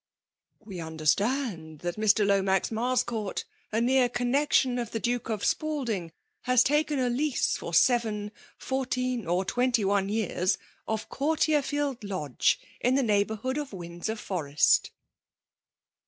'*" 0.25 0.43
We 0.65 0.79
understand 0.79 1.81
th^t 1.81 1.95
Mr. 1.95 2.25
Lomax 2.25 2.71
Marscourt 2.71 3.43
^a 3.71 3.83
near 3.83 4.09
connexion 4.09 4.79
of 4.79 4.89
the 4.89 4.99
Duke 4.99 5.29
of 5.29 5.45
Spalding) 5.45 6.11
has 6.45 6.63
taken 6.63 6.97
a 6.97 7.07
lease 7.07 7.55
for 7.55 7.71
seven, 7.71 8.31
fourteen^ 8.59 9.27
or 9.27 9.45
twdnty 9.45 9.85
oae 9.85 10.09
years, 10.09 10.57
of 10.87 11.07
Courtierfield 11.09 11.97
Lddge, 11.99 12.57
in 12.79 12.95
the 12.95 13.03
neighbourhood 13.03 13.59
of 13.59 13.73
Windsor 13.73 14.15
Forest.' 14.15 14.89